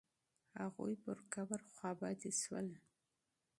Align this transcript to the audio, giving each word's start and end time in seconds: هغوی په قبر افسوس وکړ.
هغوی 0.59 0.93
په 1.03 1.11
قبر 1.33 1.59
افسوس 1.63 2.39
وکړ. 2.51 2.65